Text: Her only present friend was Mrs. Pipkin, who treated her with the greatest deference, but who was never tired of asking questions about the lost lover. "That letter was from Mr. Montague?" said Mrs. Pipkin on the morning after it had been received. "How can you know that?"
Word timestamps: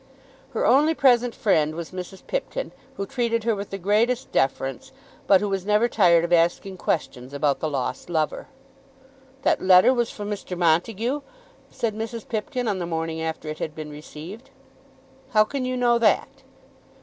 Her 0.53 0.65
only 0.65 0.95
present 0.95 1.35
friend 1.35 1.75
was 1.75 1.91
Mrs. 1.91 2.25
Pipkin, 2.25 2.71
who 2.95 3.05
treated 3.05 3.43
her 3.43 3.53
with 3.55 3.69
the 3.69 3.77
greatest 3.77 4.31
deference, 4.31 4.91
but 5.27 5.41
who 5.41 5.47
was 5.47 5.63
never 5.63 5.87
tired 5.87 6.23
of 6.25 6.33
asking 6.33 6.77
questions 6.77 7.35
about 7.35 7.59
the 7.59 7.69
lost 7.69 8.09
lover. 8.09 8.47
"That 9.43 9.61
letter 9.61 9.93
was 9.93 10.09
from 10.09 10.27
Mr. 10.31 10.57
Montague?" 10.57 11.21
said 11.69 11.93
Mrs. 11.93 12.27
Pipkin 12.27 12.67
on 12.67 12.79
the 12.79 12.87
morning 12.87 13.21
after 13.21 13.47
it 13.47 13.59
had 13.59 13.75
been 13.75 13.91
received. 13.91 14.49
"How 15.33 15.43
can 15.43 15.65
you 15.65 15.77
know 15.77 15.99
that?" 15.99 16.41